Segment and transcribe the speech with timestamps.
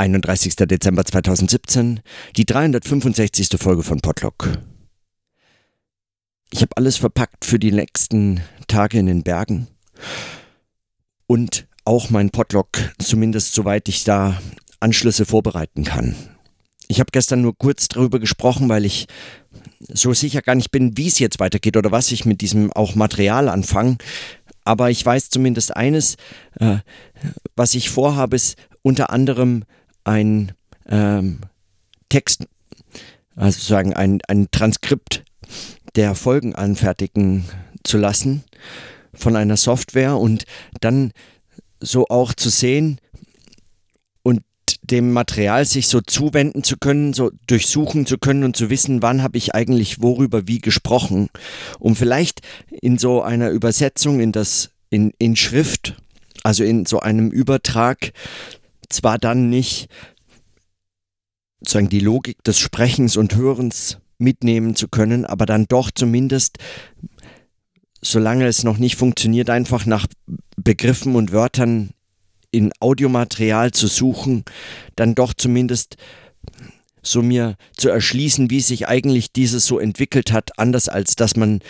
[0.00, 0.56] 31.
[0.56, 2.00] Dezember 2017,
[2.34, 3.50] die 365.
[3.60, 4.48] Folge von Podlock.
[6.50, 9.66] Ich habe alles verpackt für die nächsten Tage in den Bergen
[11.26, 14.40] und auch mein Podlock, zumindest soweit ich da
[14.80, 16.16] Anschlüsse vorbereiten kann.
[16.88, 19.06] Ich habe gestern nur kurz darüber gesprochen, weil ich
[19.86, 22.94] so sicher gar nicht bin, wie es jetzt weitergeht oder was ich mit diesem auch
[22.94, 23.98] Material anfange.
[24.64, 26.16] Aber ich weiß zumindest eines,
[26.58, 26.78] äh,
[27.54, 29.64] was ich vorhabe, ist unter anderem
[30.04, 30.52] ein
[30.88, 31.40] ähm,
[32.08, 32.46] Text,
[33.36, 35.24] also sozusagen ein, ein Transkript
[35.94, 37.44] der Folgen anfertigen
[37.84, 38.44] zu lassen
[39.14, 40.44] von einer Software und
[40.80, 41.12] dann
[41.80, 43.00] so auch zu sehen
[44.22, 44.42] und
[44.82, 49.22] dem Material sich so zuwenden zu können, so durchsuchen zu können und zu wissen, wann
[49.22, 51.28] habe ich eigentlich worüber wie gesprochen,
[51.78, 52.40] um vielleicht
[52.70, 55.96] in so einer Übersetzung in das in, in Schrift,
[56.42, 58.12] also in so einem Übertrag
[58.90, 59.88] zwar dann nicht
[61.60, 66.58] sozusagen die Logik des Sprechens und Hörens mitnehmen zu können, aber dann doch zumindest,
[68.02, 70.06] solange es noch nicht funktioniert, einfach nach
[70.56, 71.90] Begriffen und Wörtern
[72.50, 74.44] in Audiomaterial zu suchen,
[74.96, 75.96] dann doch zumindest
[77.02, 81.60] so mir zu erschließen, wie sich eigentlich dieses so entwickelt hat, anders als dass man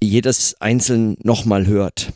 [0.00, 2.12] jedes einzeln nochmal hört.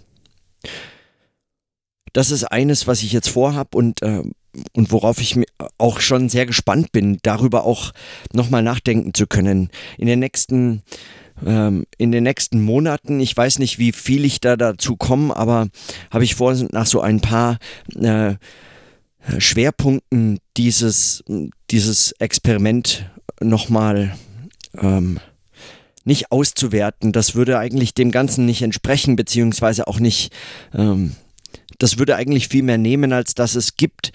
[2.19, 4.25] Das ist eines, was ich jetzt vorhab und äh,
[4.73, 5.39] und worauf ich
[5.77, 7.93] auch schon sehr gespannt bin, darüber auch
[8.33, 9.71] nochmal nachdenken zu können.
[9.99, 10.83] In den nächsten
[11.47, 15.69] ähm, in den nächsten Monaten, ich weiß nicht, wie viel ich da dazu komme, aber
[16.11, 17.59] habe ich vor, nach so ein paar
[17.95, 18.35] äh,
[19.39, 21.23] Schwerpunkten dieses,
[21.71, 23.09] dieses Experiment
[23.41, 24.17] nochmal
[24.77, 25.21] ähm,
[26.03, 27.13] nicht auszuwerten.
[27.13, 30.33] Das würde eigentlich dem Ganzen nicht entsprechen, beziehungsweise auch nicht,
[30.75, 31.15] ähm,
[31.79, 34.13] das würde eigentlich viel mehr nehmen, als dass es gibt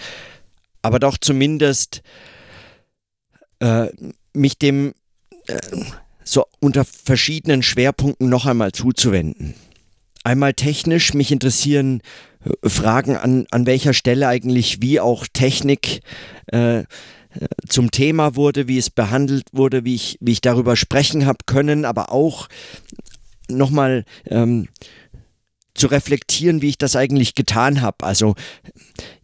[0.83, 2.03] aber doch zumindest
[3.59, 3.87] äh,
[4.33, 4.93] mich dem
[5.47, 5.57] äh,
[6.23, 9.55] so unter verschiedenen Schwerpunkten noch einmal zuzuwenden.
[10.23, 12.01] Einmal technisch, mich interessieren
[12.43, 16.01] äh, Fragen an, an welcher Stelle eigentlich wie auch Technik
[16.47, 16.83] äh,
[17.67, 21.83] zum Thema wurde, wie es behandelt wurde, wie ich, wie ich darüber sprechen habe können,
[21.83, 22.47] aber auch
[23.47, 24.67] nochmal ähm,
[25.75, 28.05] zu reflektieren, wie ich das eigentlich getan habe.
[28.05, 28.35] Also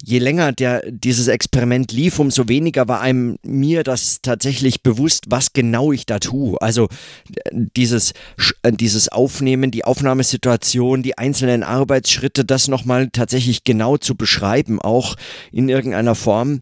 [0.03, 5.53] je länger der, dieses Experiment lief, umso weniger war einem mir das tatsächlich bewusst, was
[5.53, 6.59] genau ich da tue.
[6.61, 6.87] Also
[7.51, 8.13] dieses,
[8.63, 15.15] äh, dieses Aufnehmen, die Aufnahmesituation, die einzelnen Arbeitsschritte, das nochmal tatsächlich genau zu beschreiben, auch
[15.51, 16.61] in irgendeiner Form,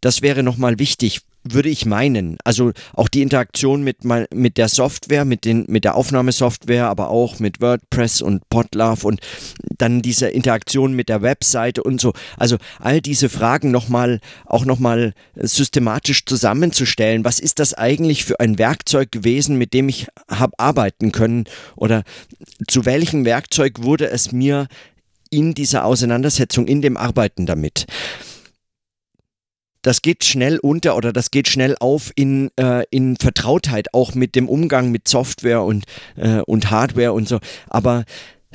[0.00, 2.38] das wäre nochmal wichtig würde ich meinen.
[2.44, 7.38] Also auch die Interaktion mit, mit der Software, mit, den, mit der Aufnahmesoftware, aber auch
[7.38, 9.20] mit WordPress und Podlove und
[9.78, 12.12] dann diese Interaktion mit der Webseite und so.
[12.36, 17.24] Also all diese Fragen nochmal, auch nochmal systematisch zusammenzustellen.
[17.24, 21.44] Was ist das eigentlich für ein Werkzeug gewesen, mit dem ich habe arbeiten können?
[21.76, 22.02] Oder
[22.68, 24.68] zu welchem Werkzeug wurde es mir
[25.30, 27.86] in dieser Auseinandersetzung, in dem Arbeiten damit?
[29.86, 34.34] Das geht schnell unter oder das geht schnell auf in, äh, in Vertrautheit, auch mit
[34.34, 35.84] dem Umgang mit Software und,
[36.16, 37.38] äh, und Hardware und so.
[37.68, 38.04] Aber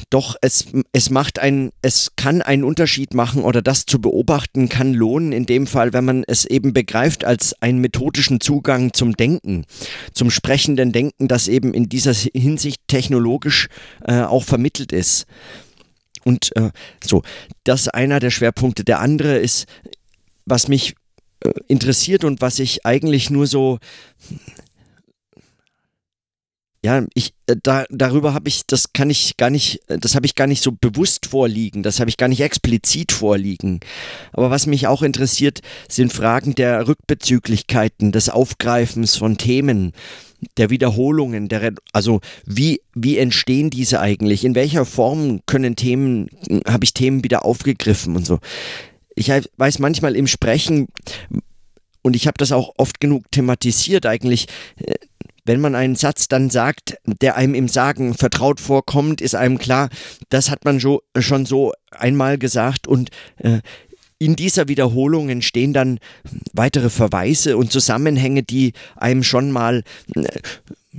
[0.09, 4.93] doch, es, es macht ein, es kann einen Unterschied machen oder das zu beobachten kann
[4.93, 9.63] lohnen, in dem Fall, wenn man es eben begreift als einen methodischen Zugang zum Denken,
[10.13, 13.69] zum sprechenden Denken, das eben in dieser Hinsicht technologisch
[14.05, 15.27] äh, auch vermittelt ist.
[16.25, 16.71] Und äh,
[17.01, 17.23] so,
[17.63, 18.83] das ist einer der Schwerpunkte.
[18.83, 19.65] Der andere ist,
[20.45, 20.95] was mich
[21.67, 23.79] interessiert und was ich eigentlich nur so
[26.83, 30.25] ja, ich äh, da darüber habe ich, das kann ich gar nicht, äh, das habe
[30.25, 33.81] ich gar nicht so bewusst vorliegen, das habe ich gar nicht explizit vorliegen.
[34.33, 39.91] Aber was mich auch interessiert, sind Fragen der Rückbezüglichkeiten, des Aufgreifens von Themen,
[40.57, 44.43] der Wiederholungen, der also wie wie entstehen diese eigentlich?
[44.43, 46.29] In welcher Form können Themen
[46.67, 48.39] habe ich Themen wieder aufgegriffen und so?
[49.15, 50.87] Ich weiß manchmal im Sprechen,
[52.01, 54.47] und ich habe das auch oft genug thematisiert eigentlich,
[54.77, 54.95] äh,
[55.45, 59.89] wenn man einen Satz dann sagt, der einem im Sagen vertraut vorkommt, ist einem klar,
[60.29, 63.59] das hat man schon so einmal gesagt und äh,
[64.19, 65.99] in dieser Wiederholung entstehen dann
[66.53, 69.83] weitere Verweise und Zusammenhänge, die einem schon mal
[70.15, 70.27] äh,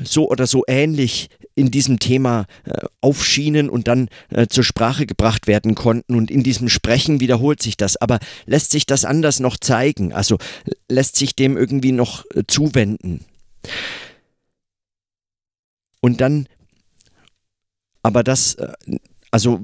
[0.03, 5.47] so oder so ähnlich in diesem Thema äh, aufschienen und dann äh, zur Sprache gebracht
[5.47, 6.15] werden konnten.
[6.15, 7.97] Und in diesem Sprechen wiederholt sich das.
[7.97, 10.13] Aber lässt sich das anders noch zeigen?
[10.13, 10.39] Also
[10.89, 13.25] lässt sich dem irgendwie noch äh, zuwenden?
[16.01, 16.49] Und dann,
[18.03, 18.73] aber das, äh,
[19.31, 19.63] also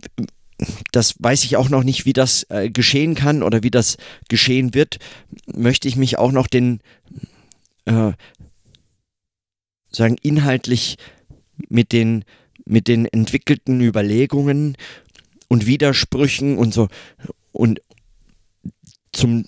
[0.93, 3.97] das weiß ich auch noch nicht, wie das äh, geschehen kann oder wie das
[4.29, 4.99] geschehen wird,
[5.47, 6.81] möchte ich mich auch noch den,
[7.85, 8.13] äh,
[9.91, 10.97] sagen, inhaltlich
[11.69, 12.25] mit den,
[12.65, 14.77] mit den entwickelten Überlegungen
[15.49, 16.89] und Widersprüchen und so
[17.53, 17.81] und
[19.13, 19.45] zum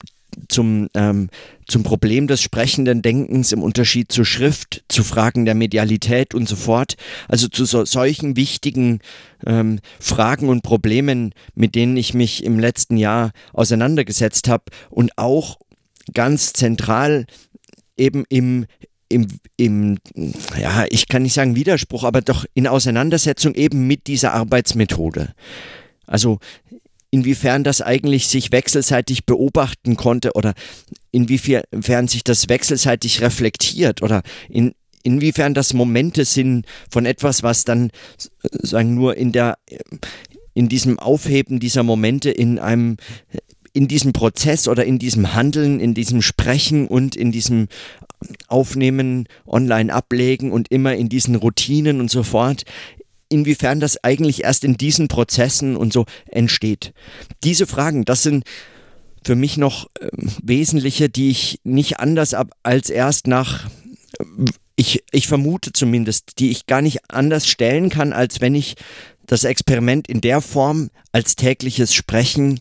[0.48, 1.28] zum, ähm,
[1.66, 6.56] zum Problem des sprechenden Denkens im Unterschied zur Schrift, zu Fragen der Medialität und so
[6.56, 6.96] fort.
[7.28, 9.00] Also zu so, solchen wichtigen
[9.46, 15.58] ähm, Fragen und Problemen, mit denen ich mich im letzten Jahr auseinandergesetzt habe und auch
[16.14, 17.26] ganz zentral
[17.96, 18.66] eben im,
[19.10, 19.26] im,
[19.56, 19.98] im,
[20.58, 25.34] ja, ich kann nicht sagen Widerspruch, aber doch in Auseinandersetzung eben mit dieser Arbeitsmethode.
[26.06, 26.38] Also
[27.10, 30.54] inwiefern das eigentlich sich wechselseitig beobachten konnte oder
[31.10, 37.90] inwiefern sich das wechselseitig reflektiert oder in, inwiefern das Momente sind von etwas, was dann
[38.62, 39.58] sagen nur in der
[40.54, 42.96] in diesem Aufheben dieser Momente in einem
[43.72, 47.68] in diesem Prozess oder in diesem Handeln, in diesem Sprechen und in diesem
[48.48, 52.64] Aufnehmen, online ablegen und immer in diesen Routinen und so fort,
[53.28, 56.92] inwiefern das eigentlich erst in diesen Prozessen und so entsteht.
[57.44, 58.44] Diese Fragen, das sind
[59.24, 60.08] für mich noch äh,
[60.42, 63.68] wesentliche, die ich nicht anders ab als erst nach,
[64.76, 68.76] ich, ich vermute zumindest, die ich gar nicht anders stellen kann, als wenn ich
[69.26, 72.60] das Experiment in der Form als tägliches Sprechen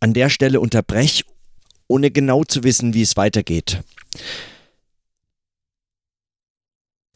[0.00, 1.24] an der Stelle unterbreche,
[1.86, 3.82] ohne genau zu wissen, wie es weitergeht.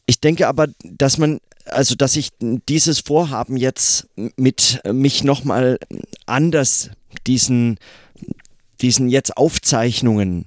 [0.07, 5.79] Ich denke aber, dass man also dass ich dieses Vorhaben jetzt mit mich nochmal
[6.25, 6.89] anders
[7.27, 7.77] diesen
[8.81, 10.45] diesen jetzt Aufzeichnungen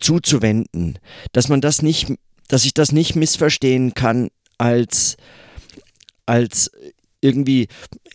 [0.00, 0.98] zuzuwenden,
[1.32, 2.12] dass man das nicht,
[2.48, 4.28] dass ich das nicht missverstehen kann
[4.58, 5.16] als
[6.26, 6.70] als
[7.20, 7.68] irgendwie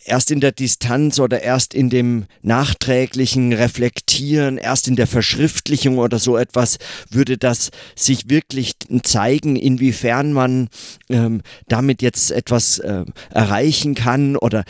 [0.04, 6.18] erst in der Distanz oder erst in dem nachträglichen Reflektieren, erst in der Verschriftlichung oder
[6.18, 6.78] so etwas,
[7.10, 10.68] würde das sich wirklich zeigen, inwiefern man
[11.08, 14.64] ähm, damit jetzt etwas äh, erreichen kann oder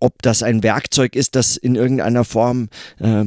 [0.00, 2.68] ob das ein Werkzeug ist, das in irgendeiner Form
[2.98, 3.24] äh,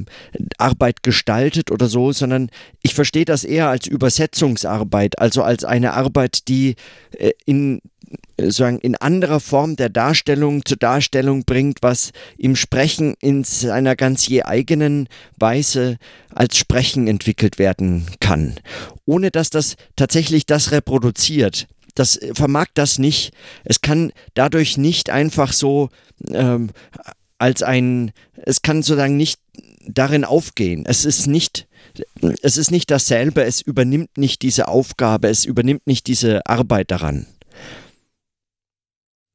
[0.58, 2.50] Arbeit gestaltet oder so, sondern
[2.82, 6.76] ich verstehe das eher als Übersetzungsarbeit, also als eine Arbeit, die
[7.18, 7.82] äh, in
[8.50, 14.28] sagen, in anderer Form der Darstellung zur Darstellung bringt, was im Sprechen in seiner ganz
[14.28, 15.08] je eigenen
[15.38, 15.98] Weise
[16.34, 18.56] als Sprechen entwickelt werden kann,
[19.06, 21.68] ohne dass das tatsächlich das reproduziert.
[21.94, 23.34] Das vermag das nicht.
[23.66, 25.90] Es kann dadurch nicht einfach so
[26.30, 26.70] ähm,
[27.38, 29.40] als ein, es kann sozusagen nicht
[29.86, 30.86] darin aufgehen.
[30.86, 31.68] Es ist nicht
[32.42, 37.28] es ist nicht dasselbe, es übernimmt nicht diese Aufgabe, es übernimmt nicht diese Arbeit daran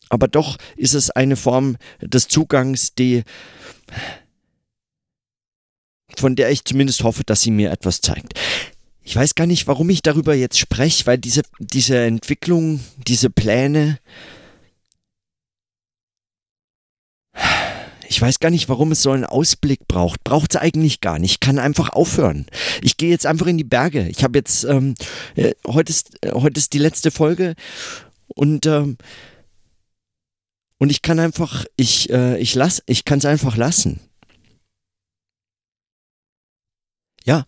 [0.09, 3.25] aber doch ist es eine Form des Zugangs, die
[6.17, 8.35] von der ich zumindest hoffe, dass sie mir etwas zeigt.
[9.03, 13.99] Ich weiß gar nicht, warum ich darüber jetzt spreche, weil diese, diese Entwicklung, diese Pläne,
[18.09, 20.25] ich weiß gar nicht, warum es so einen Ausblick braucht.
[20.25, 21.33] Braucht es eigentlich gar nicht.
[21.33, 22.47] Ich kann einfach aufhören.
[22.83, 24.09] Ich gehe jetzt einfach in die Berge.
[24.09, 24.95] Ich habe jetzt, ähm,
[25.35, 27.55] äh, heute, ist, äh, heute ist die letzte Folge
[28.29, 28.97] und ähm,
[30.79, 34.01] und ich kann einfach, ich, äh, ich lass, ich kann es einfach lassen.
[37.25, 37.45] Ja,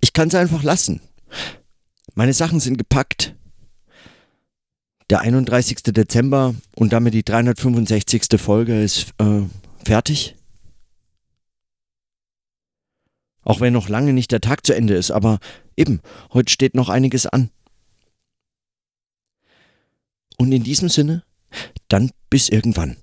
[0.00, 1.00] ich kann es einfach lassen.
[2.14, 3.34] Meine Sachen sind gepackt.
[5.08, 5.82] Der 31.
[5.82, 8.40] Dezember und damit die 365.
[8.40, 9.42] Folge ist äh,
[9.84, 10.36] fertig.
[13.42, 15.40] Auch wenn noch lange nicht der Tag zu Ende ist, aber
[15.76, 16.00] eben,
[16.32, 17.50] heute steht noch einiges an.
[20.36, 21.24] Und in diesem Sinne
[21.88, 22.96] dann bis irgendwann.